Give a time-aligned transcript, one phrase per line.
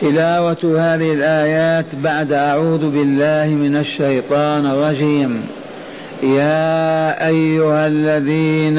[0.00, 5.46] تلاوة هذه الآيات بعد أعوذ بالله من الشيطان الرجيم.
[6.22, 8.78] يا أيها الذين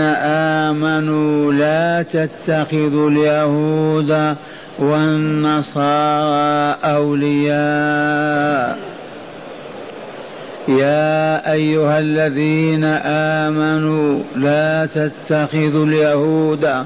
[0.69, 4.35] آمنوا لا تتخذوا اليهود
[4.79, 8.77] والنصارى أولياء.
[10.67, 12.83] يا أيها الذين
[13.43, 16.85] آمنوا لا تتخذوا اليهود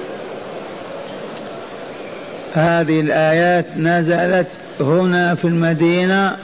[2.53, 4.47] هذه الآيات نزلت
[4.79, 6.35] هنا في المدينة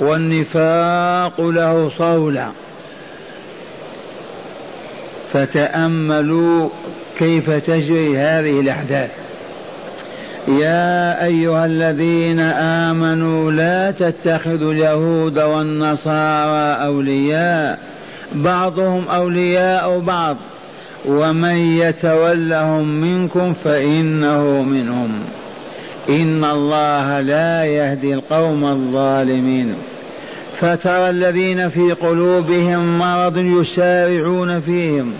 [0.00, 2.48] والنفاق له صولة
[5.32, 6.68] فتأملوا
[7.18, 9.10] كيف تجري هذه الأحداث.
[10.48, 12.40] يا أيها الذين
[12.90, 17.78] آمنوا لا تتخذوا اليهود والنصارى أولياء.
[18.34, 20.36] بعضهم أولياء بعض.
[21.04, 25.20] ومن يتولهم منكم فإنه منهم.
[26.08, 29.74] إن الله لا يهدي القوم الظالمين.
[30.60, 35.12] فترى الذين في قلوبهم مرض يسارعون فيهم.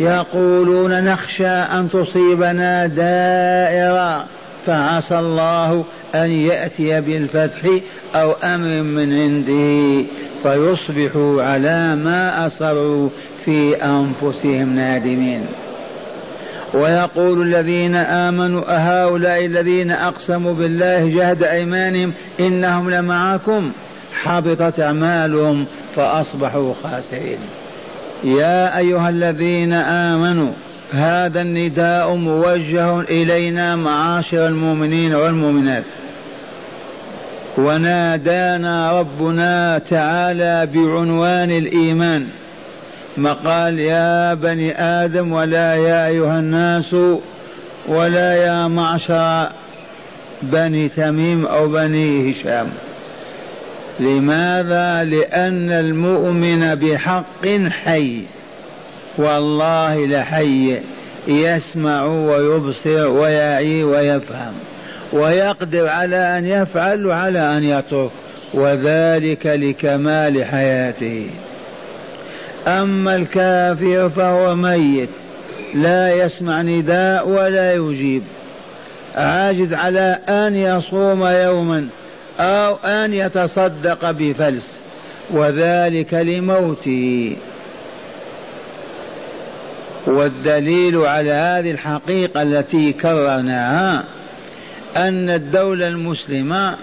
[0.00, 4.24] يقولون نخشى أن تصيبنا دائرة.
[4.66, 7.60] فعسى الله أن يأتي بالفتح
[8.14, 10.04] أو أمر من عنده.
[10.42, 13.08] فيصبحوا على ما أصروا
[13.44, 15.46] في أنفسهم نادمين.
[16.74, 23.70] ويقول الذين آمنوا أهؤلاء الذين أقسموا بالله جهد أيمانهم إنهم لمعكم.
[24.22, 25.66] حبطت أعمالهم
[25.96, 27.38] فأصبحوا خاسرين.
[28.24, 30.52] يا أيها الذين آمنوا
[30.92, 35.84] هذا النداء موجه إلينا معاشر المؤمنين والمؤمنات.
[37.58, 42.26] ونادانا ربنا تعالى بعنوان الإيمان.
[43.16, 46.96] ما قال يا بني آدم ولا يا أيها الناس
[47.88, 49.48] ولا يا معشر
[50.42, 52.70] بني تميم أو بني هشام.
[54.00, 58.22] لماذا؟ لأن المؤمن بحق حي
[59.18, 60.80] والله لحي
[61.28, 64.52] يسمع ويبصر ويعي ويفهم
[65.12, 68.10] ويقدر على أن يفعل وعلى أن يترك
[68.54, 71.26] وذلك لكمال حياته.
[72.66, 75.08] أما الكافر فهو ميت
[75.74, 78.22] لا يسمع نداء ولا يجيب.
[79.14, 81.88] عاجز على أن يصوم يوما
[82.40, 84.84] أو أن يتصدق بفلس
[85.30, 87.36] وذلك لموته.
[90.06, 94.04] والدليل على هذه الحقيقة التي كررناها
[94.96, 96.76] أن الدولة المسلمة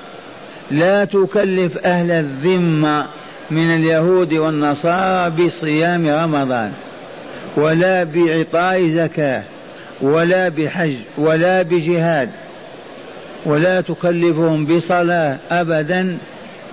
[0.71, 3.05] لا تكلف أهل الذمة
[3.51, 6.71] من اليهود والنصارى بصيام رمضان
[7.55, 9.43] ولا بإعطاء زكاة
[10.01, 12.29] ولا بحج ولا بجهاد
[13.45, 16.17] ولا تكلفهم بصلاة أبدا.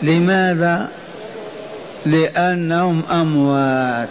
[0.03, 0.89] لماذا؟
[2.07, 4.09] لأنهم أموات.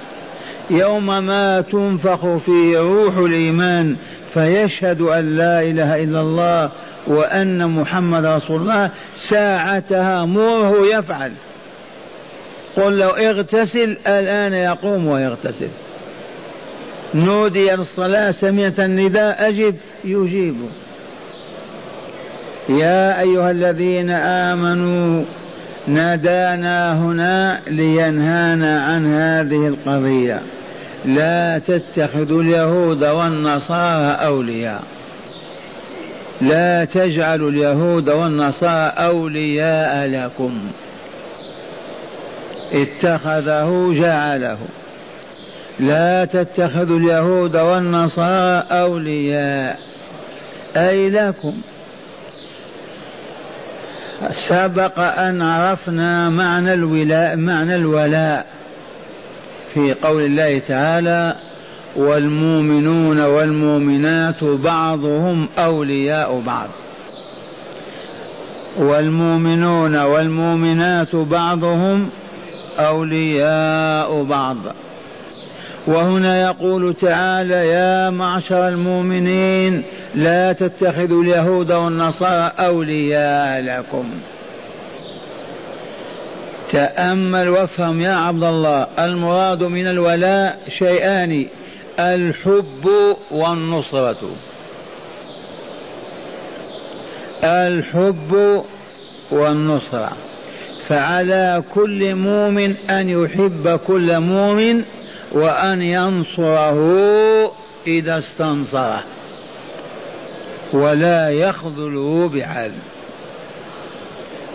[0.70, 3.96] يوم ما تنفخ فيه روح الإيمان
[4.34, 6.70] فيشهد أن لا إله إلا الله
[7.08, 8.90] وأن محمد رسول الله
[9.30, 11.32] ساعتها مره يفعل.
[12.76, 15.70] قل له اغتسل الآن يقوم ويغتسل.
[17.16, 20.56] نودي للصلاة سمعت النداء أجب يجيب.
[22.70, 25.24] يا أيها الذين آمنوا
[25.88, 30.42] نادانا هنا لينهانا عن هذه القضية.
[31.06, 34.84] لا تتخذوا اليهود والنصارى أولياء.
[36.42, 40.60] لا تجعلوا اليهود والنصارى أولياء لكم.
[42.74, 44.58] اتخذه جعله.
[45.80, 49.80] لا تتخذوا اليهود والنصارى أولياء.
[50.78, 51.54] أي لكم.
[54.48, 58.46] سبق أن عرفنا معنى الولاء معنى الولاء
[59.74, 61.36] في قول الله تعالى
[61.96, 66.70] والمؤمنون والمؤمنات بعضهم أولياء بعض.
[68.78, 72.10] والمؤمنون والمؤمنات بعضهم
[72.80, 74.58] أولياء بعض.
[75.88, 79.84] وهنا يقول تعالى يا معشر المؤمنين
[80.16, 84.10] لا تتخذوا اليهود والنصارى أولياء لكم.
[86.72, 91.46] تأمل وافهم يا عبد الله المراد من الولاء شيئان
[92.00, 92.90] الحب
[93.32, 94.36] والنصرة.
[97.44, 98.64] الحب
[99.32, 100.12] والنصرة.
[100.94, 104.84] فعلى كل مؤمن أن يحب كل مؤمن
[105.32, 106.78] وأن ينصره
[107.88, 109.04] إذا استنصره
[110.74, 112.72] ولا يخذله بحال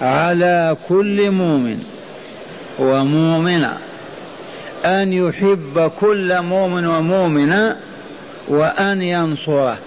[0.00, 1.78] على كل مؤمن
[2.78, 3.78] ومؤمنة
[4.84, 7.76] أن يحب كل مؤمن ومؤمنة
[8.48, 9.78] وأن ينصره.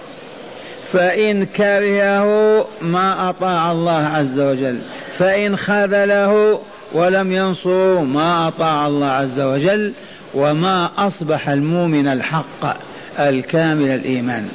[0.92, 4.78] فإن كرهه ما أطاع الله عز وجل.
[5.22, 6.60] فإن خذله
[6.92, 9.92] ولم ينصره ما أطاع الله عز وجل
[10.34, 12.76] وما أصبح المؤمن الحق
[13.18, 14.48] الكامل الإيمان.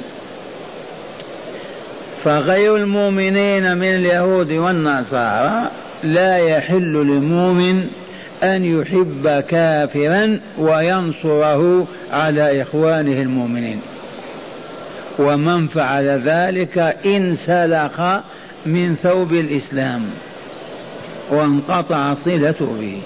[2.24, 5.70] فغير المؤمنين من اليهود والنصارى
[6.02, 7.86] لا يحل للمؤمن
[8.42, 13.80] أن يحب كافرا وينصره على إخوانه المؤمنين.
[15.18, 18.00] ومن فعل ذلك انسلخ
[18.66, 20.02] من ثوب الإسلام.
[21.30, 23.00] وانقطع صلته به.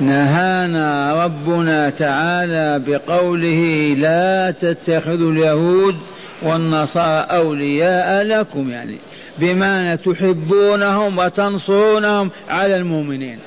[0.00, 5.96] نهانا ربنا تعالى بقوله لا تتخذوا اليهود
[6.42, 8.98] والنصارى أولياء لكم يعني
[9.38, 13.38] بمعنى تحبونهم وتنصرونهم على المؤمنين.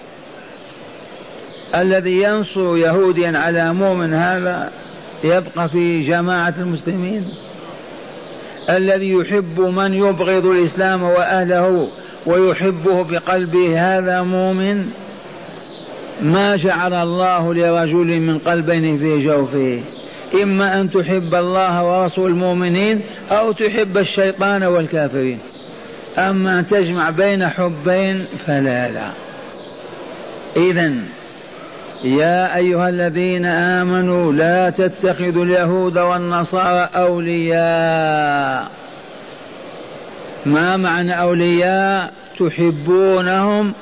[1.75, 4.71] الذي ينصر يهوديا على مؤمن هذا
[5.23, 7.33] يبقى في جماعة المسلمين.
[8.69, 11.89] الذي يحب من يبغض الإسلام وأهله
[12.25, 14.91] ويحبه بقلبه هذا مؤمن؟
[16.21, 19.81] ما جعل الله لرجل من قلبين في جوفه.
[20.43, 25.39] إما أن تحب الله ورسول المؤمنين أو تحب الشيطان والكافرين.
[26.17, 29.09] أما أن تجمع بين حبين فلا لا.
[30.57, 30.93] إذا
[32.03, 38.71] يا أيها الذين آمنوا لا تتخذوا اليهود والنصارى أولياء.
[40.45, 43.73] ما معنى أولياء؟ تحبونهم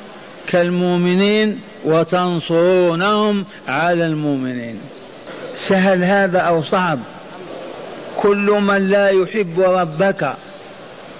[0.48, 4.80] كالمؤمنين وتنصرونهم على المؤمنين.
[5.56, 7.00] سهل هذا أو صعب؟
[8.18, 10.34] كل من لا يحب ربك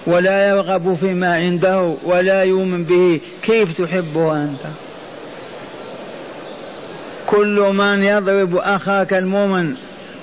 [0.06, 4.60] ولا يرغب فيما عنده ولا يؤمن به كيف تحبه أنت؟
[7.26, 9.74] كل من يضرب أخاك المؤمن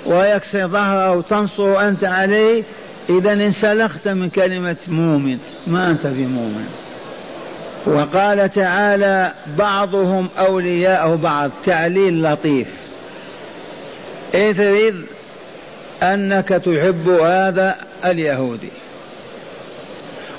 [0.06, 2.64] ويكسر ظهره تنصر أنت عليه
[3.10, 6.68] إذا انسلخت من كلمة مؤمن ما أنت بمؤمن.
[7.86, 12.68] وقال تعالى بعضهم أولياء بعض تعليل لطيف.
[14.36, 14.96] افرض
[16.04, 18.72] أنك تحب هذا اليهودي.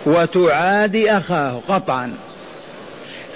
[0.06, 2.12] وتعادي أخاه قطعا.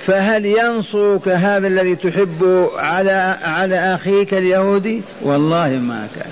[0.07, 6.31] فهل ينصرك هذا الذي تحبه على على أخيك اليهودي؟ والله ما كان.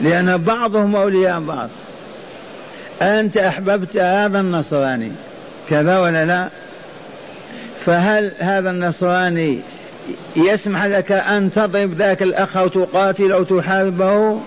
[0.00, 1.68] لأن بعضهم أولياء بعض.
[3.02, 5.12] أنت أحببت هذا النصراني
[5.70, 6.48] كذا ولا لا؟
[7.84, 9.60] فهل هذا النصراني
[10.36, 14.40] يسمح لك أن تضرب ذاك الأخ أو تقاتل أو تحاربه؟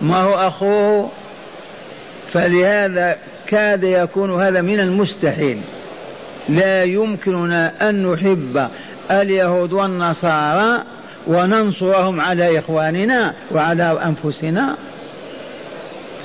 [0.00, 1.10] ما هو أخوه؟
[2.32, 5.60] فلهذا كاد يكون هذا من المستحيل
[6.48, 8.68] لا يمكننا أن نحب
[9.10, 10.82] اليهود والنصارى
[11.26, 14.76] وننصرهم على إخواننا وعلى أنفسنا.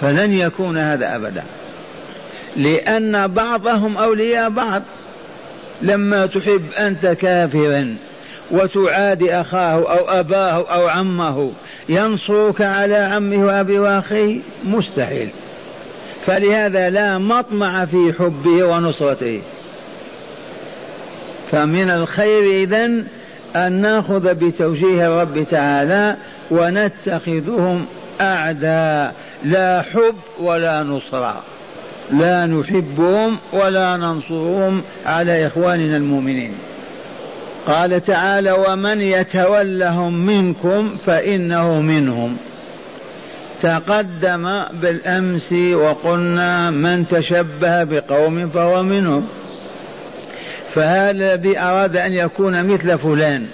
[0.01, 1.43] فلن يكون هذا أبدا.
[2.55, 4.81] لأن بعضهم أولياء بعض.
[5.81, 7.95] لما تحب أنت كافرا
[8.51, 11.51] وتعادي أخاه أو أباه أو عمه
[11.89, 15.29] ينصرك على عمه وأبي وأخيه؟ مستحيل.
[16.25, 19.41] فلهذا لا مطمع في حبه ونصرته.
[21.51, 23.03] فمن الخير إذن
[23.55, 26.15] أن نأخذ بتوجيه الرب تعالى
[26.51, 27.85] ونتخذهم
[28.21, 31.43] أعداء لا حب ولا نصرة
[32.11, 36.53] لا نحبهم ولا ننصرهم على إخواننا المؤمنين.
[37.67, 42.37] قال تعالى ومن يتولهم منكم فإنه منهم.
[43.61, 49.27] تقدم بالأمس وقلنا من تشبه بقوم فهو منهم.
[50.77, 53.47] فهذا الذي أراد أن يكون مثل فلان.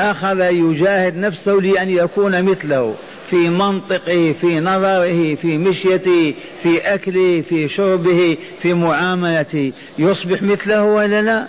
[0.00, 2.94] أخذ يجاهد نفسه لأن يكون مثله
[3.30, 9.72] في منطقه في نظره في مشيته في أكله في شربه في معاملته.
[9.98, 11.46] يصبح مثله ولا لا؟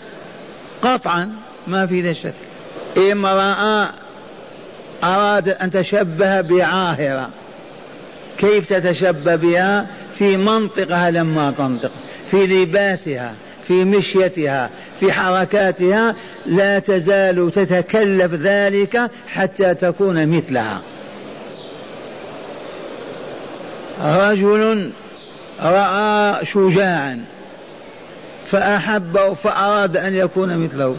[0.81, 1.29] قطعا
[1.67, 2.33] ما في ذا شك.
[3.11, 3.89] امرأة
[5.03, 7.29] أراد أن تشبه بعاهرة.
[8.37, 11.91] كيف تتشبه بها؟ في منطقها لما تنطق
[12.31, 13.35] في لباسها.
[13.71, 20.81] في مشيتها في حركاتها لا تزال تتكلف ذلك حتى تكون مثلها.
[24.01, 24.91] رجل
[25.61, 27.25] رأى شجاعا
[28.51, 30.95] فاحبه فأراد أن يكون مثله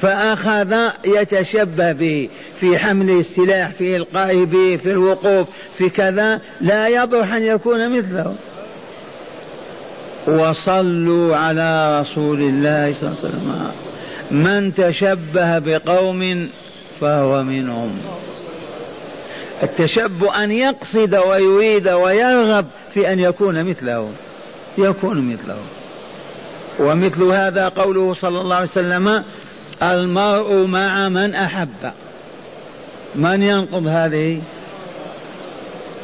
[0.00, 2.28] فأخذ يتشبه به
[2.60, 5.48] في حمل السلاح في إلقائه به في الوقوف
[5.78, 8.34] في كذا لا يبرح أن يكون مثله.
[10.26, 13.70] وصلوا على رسول الله صلى الله عليه وسلم.
[14.30, 16.48] من تشبه بقوم
[17.00, 17.98] فهو منهم.
[19.62, 24.10] التشبه أن يقصد ويريد ويرغب في أن يكون مثله.
[24.78, 25.56] يكون مثله.
[26.78, 29.24] ومثل هذا قوله صلى الله عليه وسلم
[29.82, 31.92] المرء مع من أحب.
[33.14, 34.40] من ينقض هذه؟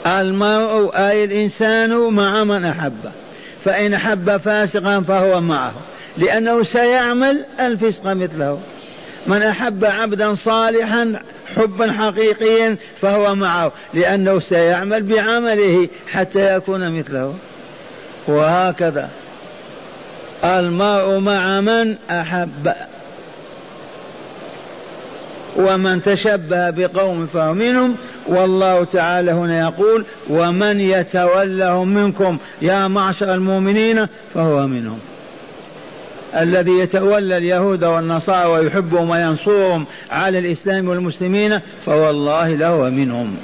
[0.06, 2.98] المرء أي الإنسان مع من أحب.
[3.64, 5.72] فإن أحب فاسقا فهو معه
[6.18, 8.60] لأنه سيعمل الفسق مثله.
[9.26, 11.22] من أحب عبدا صالحا
[11.56, 17.34] حبا حقيقيا فهو معه لأنه سيعمل بعمله حتى يكون مثله.
[18.28, 19.08] وهكذا.
[20.44, 22.72] المرء مع من أحب.
[25.56, 27.96] ومن تشبه بقوم فهو منهم
[28.28, 34.98] والله تعالى هنا يقول ومن يتولهم منكم يا معشر المؤمنين فهو منهم.
[36.36, 43.36] الذي يتولى اليهود والنصارى ويحبهم وينصرهم على الإسلام والمسلمين فوالله لهو منهم.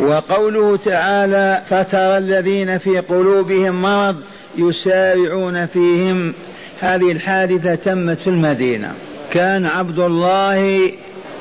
[0.00, 4.16] وقوله تعالى فترى الذين في قلوبهم مرض
[4.58, 6.34] يسارعون فيهم.
[6.80, 8.92] هذه الحادثة تمت في المدينة.
[9.30, 10.92] كان عبد الله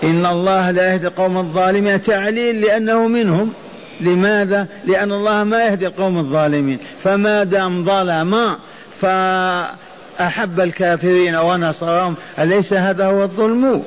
[0.03, 2.01] إن الله لا يهدي القوم الظالمين.
[2.01, 3.53] تعليل لأنه منهم.
[4.01, 6.79] لماذا؟ لأن الله ما يهدي القوم الظالمين.
[6.99, 8.57] فما دام ظلم
[9.01, 12.15] فأحب الكافرين ونصرهم.
[12.39, 13.83] أليس هذا هو الظلم؟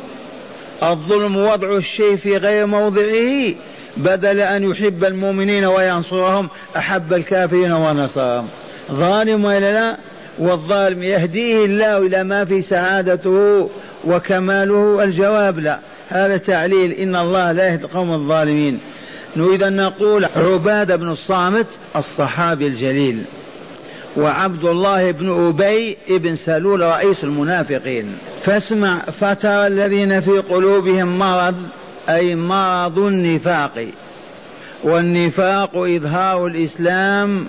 [0.83, 3.55] الظلم وضع الشيء في غير موضعه.
[3.97, 8.49] بدل أن يحب المؤمنين وينصرهم أحب الكافرين ونصرهم.
[8.93, 9.97] ظالم ولا لا؟
[10.39, 13.71] والظالم يهديه الله إلى ما في سعادته
[14.05, 15.79] وكماله الجواب لا.
[16.11, 18.79] هذا تعليل إن الله لا يهدي القوم الظالمين.
[19.37, 23.23] نريد أن نقول عبادة بن الصامت الصحابي الجليل
[24.17, 28.19] وعبد الله بن أبي بن سلول رئيس المنافقين.
[28.43, 31.55] فاسمع فترى الذين في قلوبهم مرض
[32.09, 33.87] أي مرض النفاق.
[34.85, 37.47] والنفاق إظهار الإسلام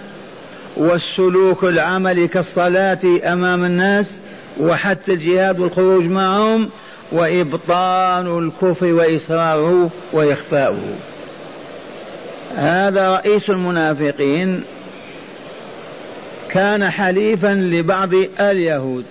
[0.77, 4.20] والسلوك العملي كالصلاة أمام الناس
[4.60, 6.70] وحتى الجهاد والخروج معهم.
[7.12, 10.96] وإبطان الكفر وإصراره وإخفاؤه.
[12.56, 14.63] هذا رئيس المنافقين
[16.50, 19.06] كان حليفا لبعض اليهود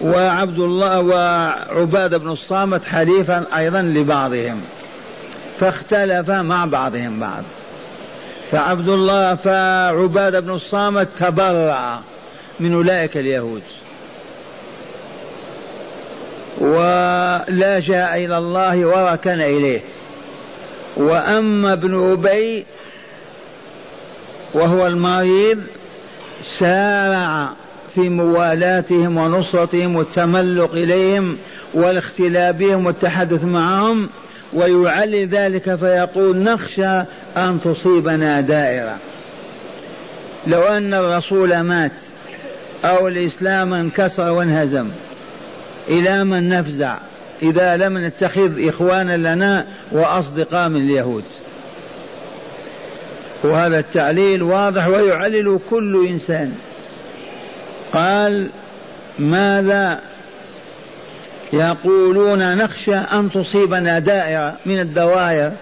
[0.00, 4.60] وعبد الله وعبادة بن الصامت حليفا أيضا لبعضهم.
[5.56, 7.42] فاختلف مع بعضهم بعض.
[8.50, 12.00] فعبد الله فعبادة بن الصامت تبرع
[12.60, 13.62] من أولئك اليهود.
[16.58, 19.80] ولجأ إلى الله وركن إليه.
[20.96, 22.66] وأما ابن أبي
[24.54, 25.62] وهو المريض
[26.46, 27.50] سارع
[27.94, 31.36] في موالاتهم ونصرتهم والتملق إليهم
[31.74, 34.08] والاختلاف بهم والتحدث معهم
[34.52, 37.02] ويعلل ذلك فيقول نخشى
[37.36, 38.96] أن تصيبنا دائرة.
[40.46, 41.92] لو أن الرسول مات
[42.84, 44.88] أو الإسلام انكسر وانهزم.
[45.88, 46.98] إلى من نفزع
[47.42, 51.24] إذا لم نتخذ إخوانا لنا وأصدقاء من اليهود.
[53.44, 56.54] وهذا التعليل واضح ويعلل كل إنسان.
[57.92, 58.50] قال
[59.18, 60.00] ماذا
[61.52, 65.52] يقولون؟ نخشى أن تصيبنا دائرة من الدوائر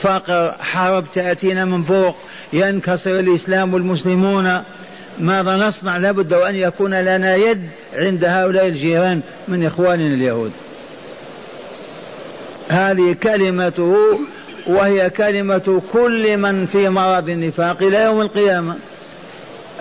[0.00, 2.16] فقر حرب تأتينا من فوق
[2.52, 4.62] ينكسر الإسلام والمسلمون
[5.18, 7.62] ماذا نصنع؟ لابد وأن يكون لنا يد
[7.94, 10.52] عند هؤلاء الجيران من إخواننا اليهود.
[12.68, 14.18] هذه كلمته
[14.66, 18.76] وهي كلمة كل من في مرض النفاق إلى يوم القيامة.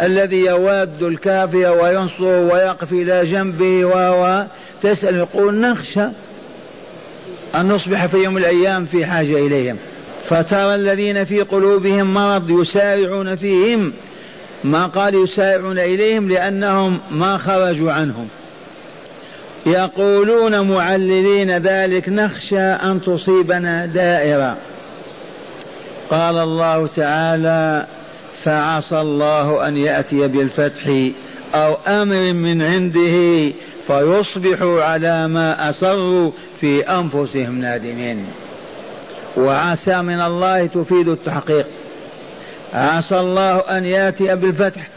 [0.02, 4.46] الذي يواد الكافر وينصره ويقف إلى جنبه وهو
[4.82, 6.06] تسأل يقول نخشى
[7.56, 9.78] أن نصبح في يوم الأيام في حاجة إليهم.
[10.30, 13.94] فترى الذين في قلوبهم مرض يسارعون فيهم.
[14.64, 18.28] ما قال يسارعون إليهم لأنهم ما خرجوا عنهم.
[19.66, 24.58] يقولون معللين ذلك نخشى أن تصيبنا دائرة.
[26.10, 27.86] قال الله تعالى
[28.44, 30.88] فعسى الله أن يأتي بالفتح
[31.56, 33.54] أو أمر من عنده
[33.88, 36.32] فيصبحوا على ما أسروا
[36.62, 38.26] في أنفسهم نادمين.
[39.38, 41.66] وعسى من الله تفيد التحقيق.
[42.74, 44.88] عسى الله أن يأتي بالفتح.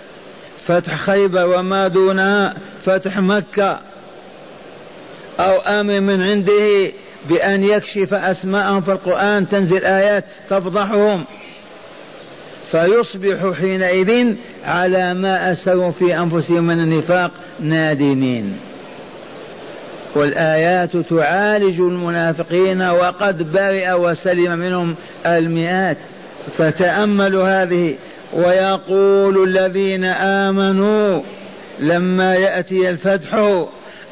[0.67, 3.81] فتح خيبر وما دونها فتح مكة.
[5.41, 6.93] أو أمر من عنده
[7.29, 11.25] بأن يكشف أسماءهم في القرآن تنزل آيات تفضحهم.
[12.73, 14.35] فيصبح حينئذ
[14.65, 18.59] على ما أسروا في أنفسهم من النفاق نادمين.
[20.15, 24.95] والآيات تعالج المنافقين وقد برئ وسلم منهم
[25.27, 25.99] المئات.
[26.57, 27.95] فتأملوا هذه
[28.33, 31.23] ويقول الذين آمنوا
[31.81, 33.35] لما يأتي الفتح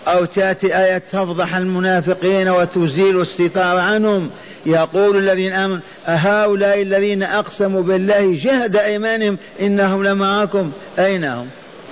[0.09, 4.31] أو تأتي آية تفضح المنافقين وتزيل الستار عنهم
[4.67, 11.47] يقول الذين آمنوا أهؤلاء الذين أقسموا بالله جهد أيمانهم إنهم لمعكم أين هم؟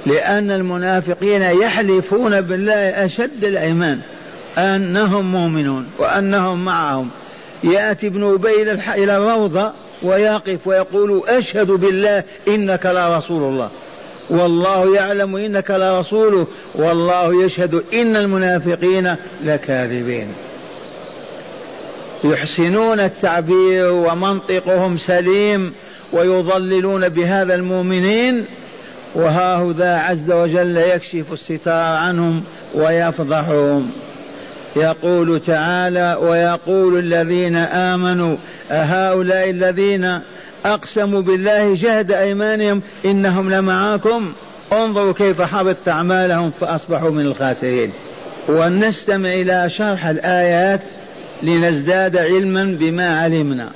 [0.07, 4.01] لأن المنافقين يحلفون بالله أشد الأيمان
[4.59, 7.09] أنهم مؤمنون وأنهم معهم.
[7.65, 9.73] يأتي ابن أبي إلى الروضة
[10.05, 13.71] ويقف ويقول أشهد بالله إنك لرسول الله.
[14.31, 20.29] والله يعلم إنك لرسوله والله يشهد إن المنافقين لكاذبين.
[22.25, 25.73] يحسنون التعبير ومنطقهم سليم
[26.13, 28.45] ويضللون بهذا المؤمنين.
[29.15, 32.45] وها ذا عز وجل يكشف الستار عنهم
[32.75, 33.91] ويفضحهم.
[34.77, 38.37] يقول تعالى ويقول الذين آمنوا
[38.71, 40.21] أهؤلاء الذين
[40.67, 44.33] أقسموا بالله جهد أيمانهم إنهم لمعاكم.
[44.73, 47.93] انظروا كيف حبطت أعمالهم فأصبحوا من الخاسرين.
[48.49, 50.81] ونستمع إلى شرح الآيات
[51.43, 53.71] لنزداد علما بما علمنا.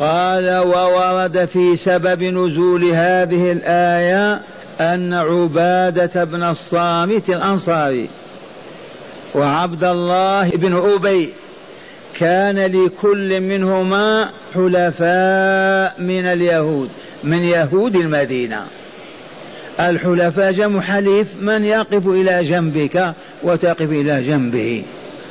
[0.00, 4.40] قال وورد في سبب نزول هذه الآية
[4.80, 8.08] أن عبادة بن الصامت الأنصاري
[9.34, 11.32] وعبد الله بن أبي
[12.18, 16.88] كان لكل منهما حلفاء من اليهود
[17.24, 18.66] من يهود المدينة.
[19.80, 24.82] الحلفاء جمع حليف من يقف إلى جنبك وتقف إلى جنبه.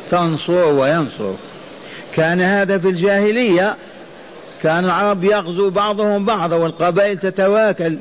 [0.10, 1.34] تنصر وينصر.
[2.16, 3.76] كان هذا في الجاهلية.
[4.64, 7.98] كان العرب يغزو بعضهم بعضا والقبائل تتواكل.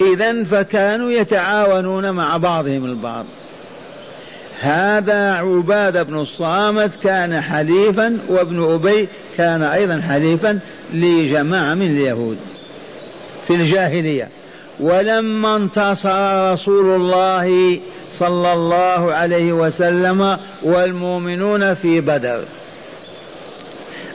[0.00, 3.26] إذا فكانوا يتعاونون مع بعضهم البعض.
[4.64, 10.58] هذا عبادة بن الصامت كان حليفا وابن أبي كان أيضا حليفا
[10.92, 12.36] لجماعة من اليهود
[13.46, 14.28] في الجاهلية.
[14.80, 17.78] ولما انتصر رسول الله
[18.12, 22.44] صلى الله عليه وسلم والمؤمنون في بدر.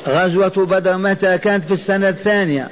[0.08, 2.70] غزوة بدر متى كانت؟ في السنة الثانية.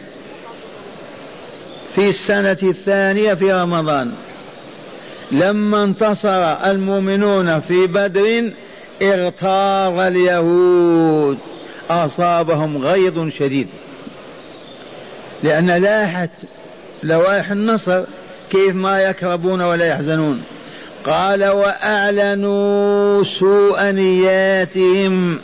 [1.95, 4.11] في السنة الثانية في رمضان.
[5.31, 8.51] لما انتصر المؤمنون في بدر
[9.01, 11.37] اغتار اليهود.
[11.89, 13.67] أصابهم غيظ شديد.
[15.43, 16.29] لأن لاحت
[17.03, 18.03] لوائح النصر
[18.49, 20.43] كيف ما يكربون ولا يحزنون.
[21.05, 25.39] قال وأعلنوا سوء نياتهم.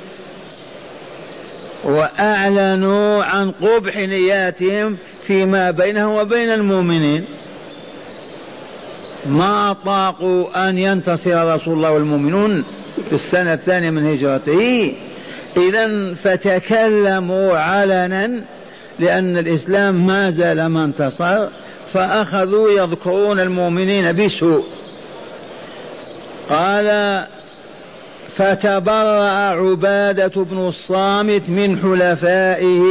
[1.83, 7.25] وأعلنوا عن قبح نياتهم فيما بينهم وبين المؤمنين.
[9.25, 12.63] ما طاقوا أن ينتصر رسول الله والمؤمنون
[13.09, 14.93] في السنة الثانية من هجرته.
[15.57, 18.41] إذا فتكلموا علنا
[18.99, 21.47] لأن الإسلام ما زال ما انتصر
[21.93, 24.63] فأخذوا يذكرون المؤمنين بسوء.
[26.49, 27.23] قال
[28.29, 32.83] فتبرأ عبادة بن الصامت من حلفائه.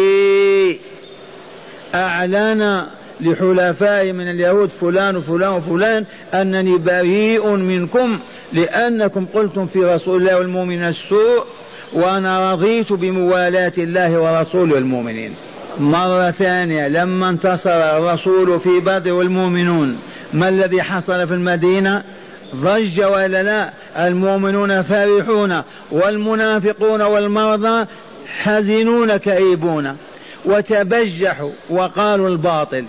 [1.94, 2.86] أعلن
[3.22, 6.04] لحلفاء من اليهود فلان وفلان وفلان
[6.34, 8.18] أنني بريء منكم
[8.52, 11.44] لأنكم قلتم في رسول الله والمؤمنين السوء
[11.92, 15.34] وأنا رضيت بموالاة الله ورسوله المؤمنين.
[15.80, 19.98] مرة ثانية لما انتصر الرسول في بدر والمؤمنون
[20.32, 22.02] ما الذي حصل في المدينة؟
[22.56, 23.70] ضج ولا لا
[24.06, 27.86] المؤمنون فرحون والمنافقون والمرضى
[28.42, 29.96] حزنون كئيبون
[30.44, 32.84] وتبجحوا وقالوا الباطل.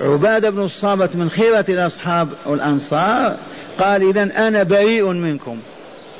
[0.00, 3.36] عبادة بن الصامت من خيرة الأصحاب والأنصار
[3.78, 5.58] قال إذا أنا بريء منكم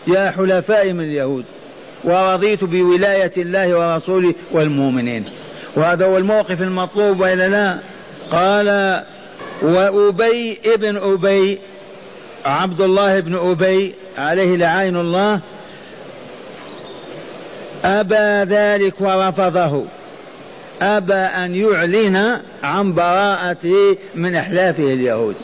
[0.07, 1.45] يا حلفاء من اليهود
[2.05, 5.25] ورضيت بولاية الله ورسوله والمؤمنين.
[5.77, 7.79] وهذا هو الموقف المطلوب وإلا لا؟
[8.31, 9.03] قال
[9.63, 11.59] وأبي ابن أبي
[12.45, 15.41] عبد الله بن أبي عليه لعين الله
[17.85, 19.85] أبى ذلك ورفضه.
[20.83, 25.35] أبى أن يعلن عن براءته من أحلافه اليهود.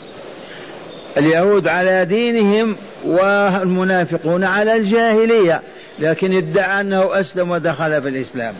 [1.17, 5.61] اليهود على دينهم والمنافقون على الجاهلية
[5.99, 8.53] لكن ادعى أنه أسلم ودخل في الإسلام.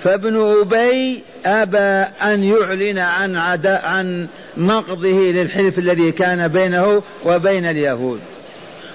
[0.00, 8.20] فابن أبي أبى أن يعلن عن عدا عن نقضه للحلف الذي كان بينه وبين اليهود.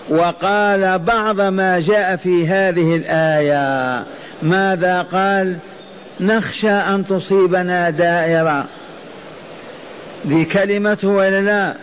[0.10, 4.04] وقال بعض ما جاء في هذه الآية
[4.42, 5.58] ماذا قال؟
[6.20, 8.66] نخشى أن تصيبنا دائرة.
[10.28, 11.76] ذي كلمته ولا لا؟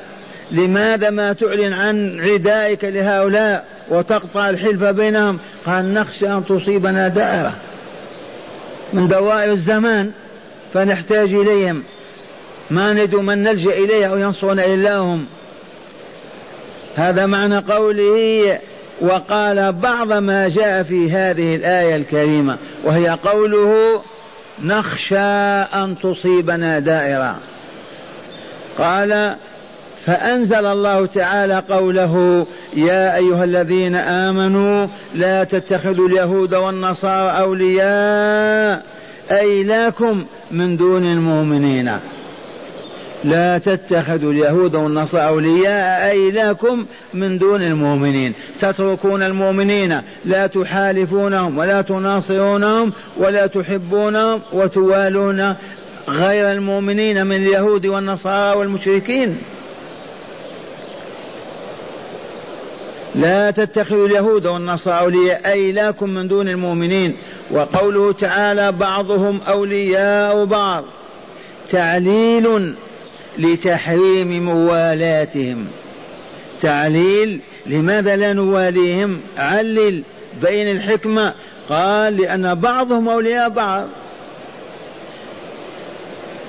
[0.51, 7.55] لماذا ما تعلن عن عدائك لهؤلاء وتقطع الحلف بينهم؟ قال نخشى أن تصيبنا دائرة.
[8.93, 10.11] من دوائر الزمان
[10.75, 11.83] فنحتاج إليهم.
[12.71, 15.27] ما نجد من نلجأ إليه أو ينصرنا إلا هم.
[16.97, 18.59] هذا معنى قوله
[19.01, 24.03] وقال بعض ما جاء في هذه الآية الكريمة وهي قوله
[24.65, 25.19] نخشى
[25.75, 27.39] أن تصيبنا دائرة.
[28.79, 29.37] قال
[30.07, 38.83] فأنزل الله تعالى قوله يا أيها الذين آمنوا لا تتخذوا اليهود والنصارى أولياء
[39.31, 41.99] أي لكم من دون المؤمنين.
[43.25, 48.35] لا تتخذوا اليهود والنصارى أولياء أي لكم من دون المؤمنين.
[48.61, 55.55] تتركون المؤمنين لا تحالفونهم ولا تناصرونهم ولا تحبونهم وتوالون
[56.09, 59.39] غير المؤمنين من اليهود والنصارى والمشركين.
[63.15, 67.17] لا تتخذوا اليهود والنصارى أولياء أي لكم من دون المؤمنين.
[67.51, 70.85] وقوله تعالى بعضهم أولياء بعض.
[71.71, 72.75] تعليل
[73.41, 75.67] لتحريم موالاتهم.
[76.61, 80.03] تعليل لماذا لا نواليهم؟ علل
[80.43, 81.35] بين الحكمة.
[81.69, 83.87] قال لأن بعضهم أولياء بعض.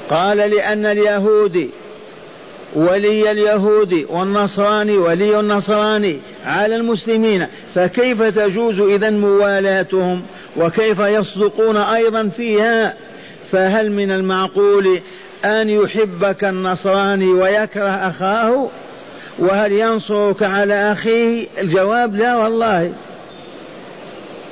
[0.10, 1.69] قال لأن اليهود
[2.75, 7.47] ولي اليهود والنصراني ولي النصراني على المسلمين.
[7.75, 10.21] فكيف تجوز إذا موالاتهم؟
[10.58, 12.95] وكيف يصدقون أيضا فيها؟
[13.51, 14.99] فهل من المعقول
[15.45, 18.69] أن يحبك النصراني ويكره أخاه؟
[19.39, 22.93] وهل ينصرك على أخيه؟ الجواب لا والله.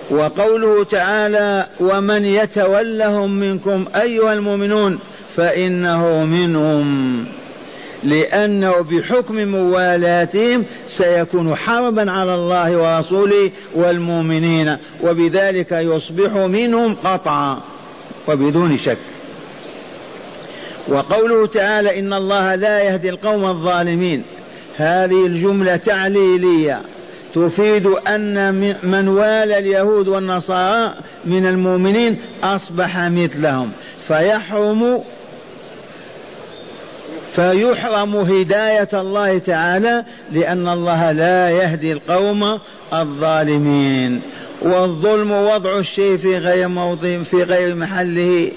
[0.09, 4.99] وقوله تعالى ومن يتولهم منكم أيها المؤمنون
[5.35, 7.25] فإنه منهم.
[8.03, 17.61] لأنه بحكم موالاتهم سيكون حربا على الله ورسوله والمؤمنين وبذلك يصبح منهم قطعا
[18.27, 18.97] وبدون شك.
[20.89, 24.23] وقوله تعالى إن الله لا يهدي القوم الظالمين.
[24.77, 26.81] هذه الجملة تعليلية.
[27.35, 30.93] تفيد أن من والى اليهود والنصارى
[31.25, 33.71] من المؤمنين أصبح مثلهم.
[34.07, 35.03] فيحرم
[37.35, 42.59] فيحرم هداية الله تعالى لأن الله لا يهدي القوم
[42.93, 44.21] الظالمين.
[44.61, 48.51] والظلم وضع الشيء في غير موضع في غير محله.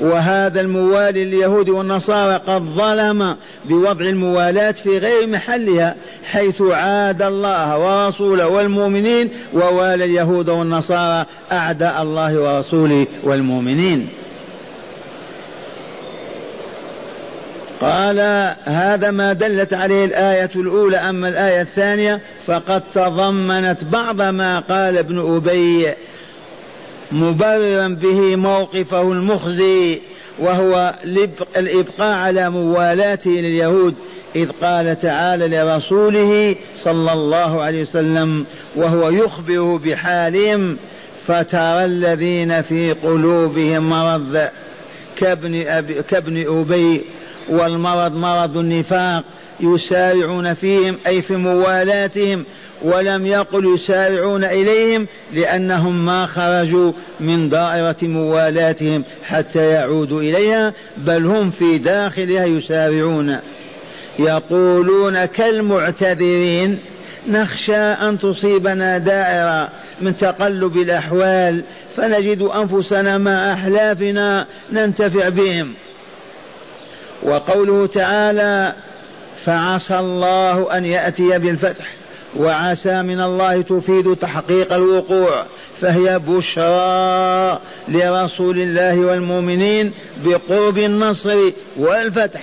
[0.00, 8.48] وهذا الموالي لليهود والنصارى قد ظلم بوضع الموالاة في غير محلها حيث عاد الله ورسوله
[8.48, 14.08] والمؤمنين ووالى اليهود والنصارى أعداء الله ورسوله والمؤمنين.
[17.80, 18.20] قال
[18.64, 25.36] هذا ما دلت عليه الآية الأولى أما الآية الثانية فقد تضمنت بعض ما قال ابن
[25.36, 25.94] أبي
[27.12, 30.00] مبررا به موقفه المخزي
[30.38, 30.94] وهو
[31.56, 33.94] الإبقاء على موالاته لليهود
[34.36, 40.76] إذ قال تعالى لرسوله صلى الله عليه وسلم وهو يخبر بحالهم
[41.26, 44.48] فترى الذين في قلوبهم مرض
[45.16, 47.02] كابن, أبي كابن أبي
[47.48, 49.24] والمرض مرض النفاق
[49.60, 52.44] يسارعون فيهم أي في موالاتهم
[52.82, 61.50] ولم يقل يسارعون إليهم لأنهم ما خرجوا من دائرة موالاتهم حتى يعودوا إليها بل هم
[61.50, 63.38] في داخلها يسارعون.
[64.18, 66.78] يقولون كالمعتذرين
[67.28, 69.68] نخشى أن تصيبنا دائرة
[70.00, 71.62] من تقلب الأحوال
[71.96, 75.74] فنجد أنفسنا مع أحلافنا ننتفع بهم.
[77.26, 78.72] وقوله تعالى
[79.44, 81.86] فعسى الله أن يأتي بالفتح
[82.36, 85.46] وعسى من الله تفيد تحقيق الوقوع
[85.80, 89.92] فهي بشرى لرسول الله والمؤمنين
[90.24, 91.38] بقرب النصر
[91.76, 92.40] والفتح.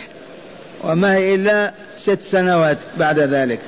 [0.84, 3.60] وما هي إلا ست سنوات بعد ذلك.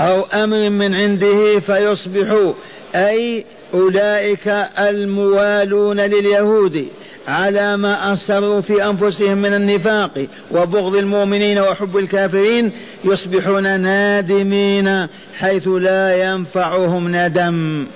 [0.00, 2.52] أو أمر من عنده فيصبحوا
[2.94, 6.88] أي أولئك الموالون لليهود.
[7.28, 12.72] على ما أسروا في أنفسهم من النفاق وبغض المؤمنين وحب الكافرين
[13.04, 15.06] يصبحون نادمين
[15.38, 17.86] حيث لا ينفعهم ندم.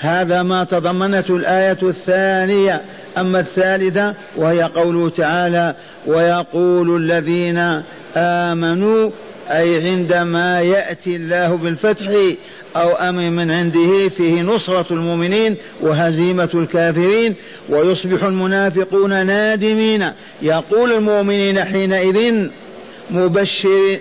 [0.00, 2.82] هذا ما تضمنته الآية الثانية.
[3.18, 5.74] أما الثالثة وهي قوله تعالى
[6.06, 7.82] ويقول الذين
[8.16, 9.10] آمنوا
[9.50, 12.08] أي عندما يأتي الله بالفتح
[12.76, 17.34] أو أمر من عنده فيه نصرة المؤمنين وهزيمة الكافرين
[17.68, 20.10] ويصبح المنافقون نادمين.
[20.42, 22.48] يقول المؤمنين حينئذ
[23.10, 23.98] مبشر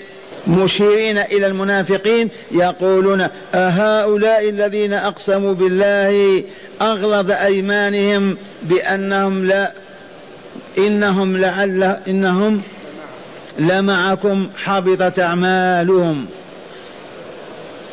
[0.47, 6.43] مشيرين إلى المنافقين يقولون أهؤلاء الذين أقسموا بالله
[6.81, 9.71] أغلظ أيمانهم بأنهم لا
[10.77, 12.61] إنهم لعل إنهم
[13.59, 16.25] لمعكم حبطت أعمالهم.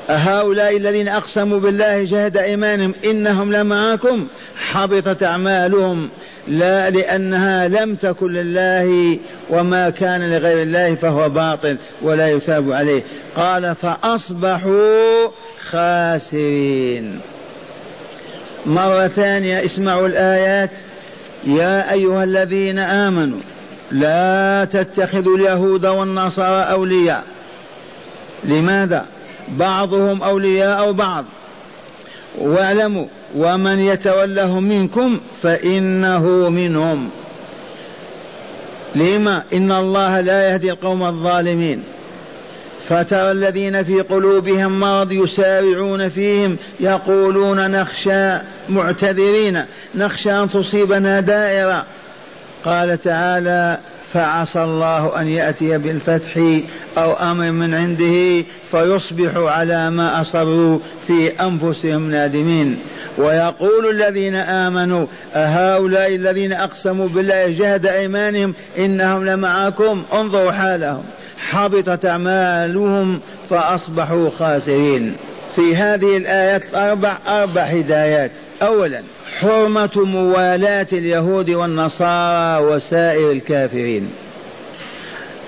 [0.08, 6.08] هؤلاء الذين أقسموا بالله جهد إيمانهم إنهم لمعكم حبطت أعمالهم.
[6.48, 9.18] لا لأنها لم تكن لله
[9.50, 13.02] وما كان لغير الله فهو باطل ولا يثاب عليه.
[13.36, 15.28] قال فأصبحوا
[15.70, 17.20] خاسرين.
[18.66, 20.70] مرة ثانية اسمعوا الآيات.
[21.46, 23.40] يا أيها الذين آمنوا
[23.92, 27.24] لا تتخذوا اليهود والنصارى أولياء.
[28.44, 29.06] لماذا؟
[29.48, 31.24] بعضهم أولياء بعض.
[32.38, 37.10] واعلموا ومن يتولهم منكم فإنه منهم.
[38.94, 41.82] لما؟ إن الله لا يهدي القوم الظالمين.
[42.88, 49.64] فترى الذين في قلوبهم مرض يسارعون فيهم يقولون نخشى معتذرين.
[49.94, 51.86] نخشى أن تصيبنا دائرة.
[52.64, 53.78] قال تعالى
[54.12, 56.36] فعسى الله أن يأتي بالفتح
[56.98, 62.78] أو أمر من عنده فيصبحوا على ما اصروا في أنفسهم نادمين.
[63.18, 71.02] ويقول الذين آمنوا أهؤلاء الذين أقسموا بالله جهد أيمانهم إنهم لمعكم انظروا حالهم
[71.50, 73.20] حبطت أعمالهم
[73.50, 75.16] فأصبحوا خاسرين.
[75.56, 78.30] في هذه الآيات الأربع أربع هدايات.
[78.62, 79.02] اولا
[79.42, 84.10] حرمة موالاة اليهود والنصارى وسائر الكافرين.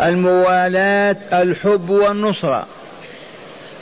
[0.02, 2.66] الموالاة الحب والنصرة.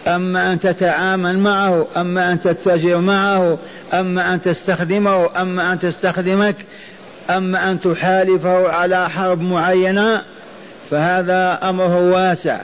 [0.07, 3.59] أما أن تتعامل معه أما أن تتجر معه
[3.95, 6.57] أما أن تستخدمه أما أن تستخدمك
[7.31, 10.23] أما أن تحالفه على حرب معينة
[10.91, 12.61] فهذا أمره واسع.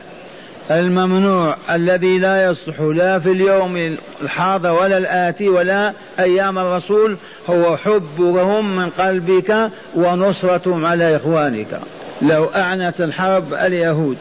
[0.71, 7.17] الممنوع الذي لا يصح لا في اليوم الحاضر ولا الآتي ولا أيام الرسول
[7.51, 11.81] هو حبهم من قلبك ونصرتهم على إخوانك.
[12.23, 14.17] لو أعنت الحرب اليهود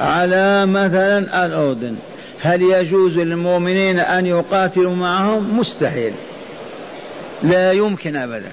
[0.00, 1.96] على مثلا الأردن
[2.42, 6.12] هل يجوز للمؤمنين أن يقاتلوا معهم؟ مستحيل.
[7.42, 8.52] لا يمكن أبدا.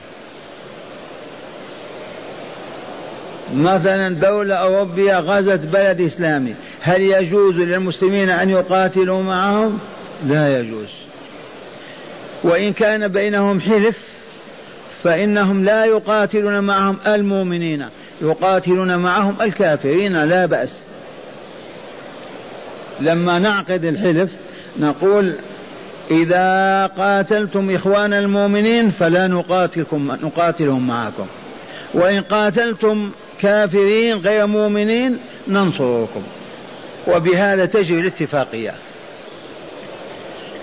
[3.56, 9.80] مثلا دولة أوروبية غزت بلد إسلامي هل يجوز للمسلمين أن يقاتلوا معهم؟
[10.28, 10.88] لا يجوز.
[12.44, 14.04] وإن كان بينهم حلف
[15.04, 17.86] فإنهم لا يقاتلون معهم المؤمنين
[18.22, 20.88] يقاتلون معهم الكافرين لا بأس.
[23.00, 24.32] لما نعقد الحلف
[24.80, 25.36] نقول
[26.12, 31.26] إذا قاتلتم إخوان المؤمنين فلا نقاتلكم نقاتلهم معكم.
[31.94, 36.22] وإن قاتلتم كافرين غير مؤمنين ننصركم.
[37.08, 38.74] وبهذا تجري الاتفاقية.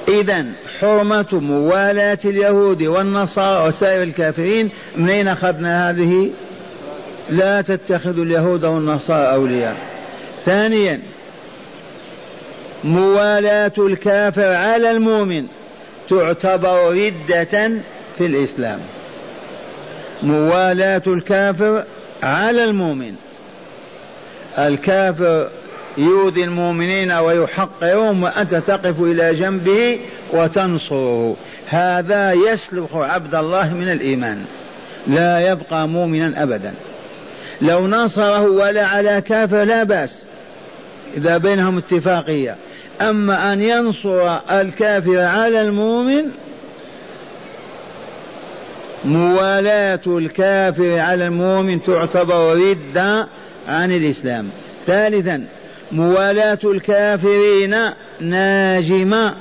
[0.09, 0.45] إذا
[0.81, 6.31] حرمة موالاة اليهود والنصارى وسائر الكافرين منين أخذنا هذه؟
[7.31, 9.77] لا تتخذوا اليهود والنصارى أولياء.
[10.45, 11.01] ثانيا
[12.85, 15.47] موالاة الكافر على المؤمن
[16.11, 17.71] تعتبر ردة
[18.19, 18.81] في الإسلام.
[20.23, 21.85] موالاة الكافر
[22.23, 23.15] على المؤمن.
[24.59, 25.49] الكافر
[25.99, 29.99] يؤذي المؤمنين ويحقرهم وأنت تقف إلى جنبه
[30.33, 31.37] وتنصره.
[31.67, 34.45] هذا يسلخ عبد الله من الإيمان.
[35.07, 36.75] لا يبقى مؤمنا أبدا.
[37.61, 40.25] لو نصره ولا على كافر لا بأس.
[41.17, 42.57] إذا بينهم اتفاقية.
[43.01, 46.25] أما أن ينصر الكافر على المؤمن
[49.05, 53.29] موالاة الكافر على المؤمن تعتبر ردة
[53.69, 54.49] عن الإسلام.
[54.87, 55.45] ثالثا
[55.93, 57.77] موالاة الكافرين
[58.21, 59.35] ناجمة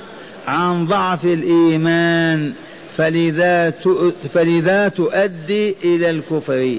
[0.48, 2.52] عن ضعف الإيمان
[2.96, 3.72] فلذا
[4.34, 6.78] فلذا تؤدي إلى الكفر.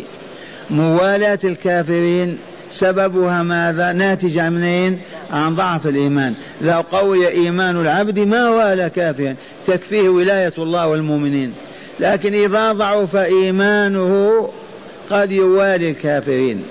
[0.70, 2.38] موالاة الكافرين
[2.72, 5.00] سببها ماذا؟ ناتجة منين؟
[5.32, 6.34] عن ضعف الإيمان.
[6.62, 9.36] لو قوي إيمان العبد ما والى كافرا
[9.68, 11.54] تكفيه ولاية الله والمؤمنين.
[12.00, 14.50] لكن إذا ضعف إيمانه
[15.10, 16.64] قد يوالي الكافرين.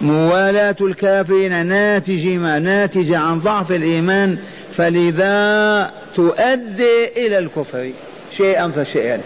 [0.00, 4.38] موالاة الكافرين ناتجة ناتجة عن ضعف الإيمان
[4.76, 7.90] فلذا تؤدي إلى الكفر
[8.36, 9.20] شيئا فشيئا.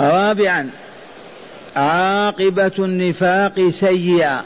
[0.00, 0.70] رابعا
[1.76, 4.44] عاقبة النفاق سيئة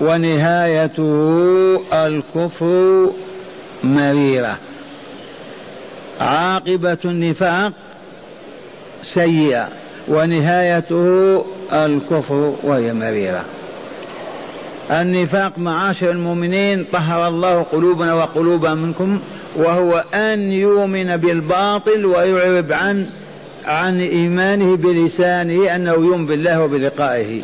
[0.00, 3.10] ونهايته الكفر
[3.84, 4.58] مريرة.
[6.20, 7.72] عاقبة النفاق
[9.04, 9.68] سيئة
[10.08, 13.44] ونهايته الكفر وهي مريرة.
[14.90, 19.18] النفاق معاشر المؤمنين طهر الله قلوبنا وقلوبا منكم
[19.56, 23.06] وهو أن يؤمن بالباطل ويعرب عن
[23.66, 27.42] عن إيمانه بلسانه أنه يؤمن بالله وبلقائه.